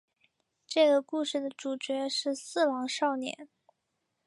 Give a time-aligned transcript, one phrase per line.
[0.65, 3.47] 这个故事的主角是四郎少年。